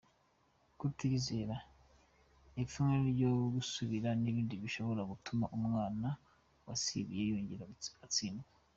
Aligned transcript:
Kutiyizera, 0.79 1.57
ipfunwe 2.63 2.95
ryo 3.13 3.31
gusibira 3.55 4.09
n’ibindi 4.21 4.55
bishobora 4.63 5.01
gutuma 5.11 5.45
umwana 5.57 6.07
wasibiye 6.65 7.23
yongera 7.31 7.63
agatsindwa. 7.93 8.47